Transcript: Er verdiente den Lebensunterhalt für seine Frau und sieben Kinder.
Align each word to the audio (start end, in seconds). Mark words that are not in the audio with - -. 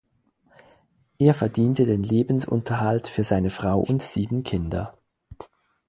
Er 1.19 1.35
verdiente 1.35 1.85
den 1.85 2.01
Lebensunterhalt 2.01 3.07
für 3.07 3.21
seine 3.23 3.51
Frau 3.51 3.79
und 3.81 4.01
sieben 4.01 4.41
Kinder. 4.41 4.97